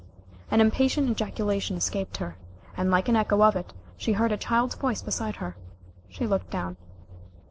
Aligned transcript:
An 0.49 0.61
impatient 0.61 1.11
ejaculation 1.11 1.77
escaped 1.77 2.17
her, 2.17 2.35
and 2.75 2.89
like 2.89 3.07
an 3.07 3.15
echo 3.15 3.43
of 3.43 3.55
it 3.55 3.71
she 3.97 4.13
heard 4.13 4.31
a 4.31 4.35
child's 4.37 4.73
voice 4.73 5.03
beside 5.03 5.35
her. 5.35 5.55
She 6.09 6.25
looked 6.25 6.49
down. 6.49 6.77